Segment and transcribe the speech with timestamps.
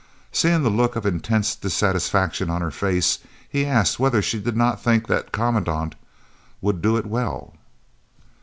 [0.31, 4.81] Seeing the look of intense dissatisfaction on her face, he asked whether she did not
[4.81, 5.93] think that Commandant
[6.59, 7.53] would do it well.